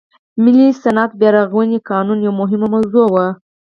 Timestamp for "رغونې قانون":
1.37-2.17